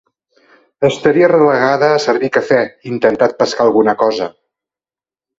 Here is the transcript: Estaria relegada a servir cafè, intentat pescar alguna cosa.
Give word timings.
Estaria 0.87 1.27
relegada 1.31 1.89
a 1.97 1.99
servir 2.05 2.29
cafè, 2.37 2.61
intentat 2.93 3.35
pescar 3.43 3.65
alguna 3.67 3.95
cosa. 4.01 4.29